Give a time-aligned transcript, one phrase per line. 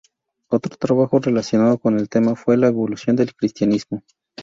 [0.49, 4.01] Otro trabajo relacionado con el tema fue "La Evolución del Cristianismo".